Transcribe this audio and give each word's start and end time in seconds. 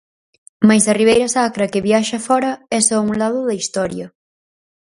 Mais 0.67 0.83
a 0.91 0.97
Ribeira 0.99 1.27
Sacra 1.35 1.71
que 1.71 1.85
viaxa 1.87 2.23
fóra 2.27 2.51
é 2.77 2.79
só 2.87 2.97
un 3.07 3.11
lado 3.21 3.39
da 3.47 3.57
historia. 3.61 4.07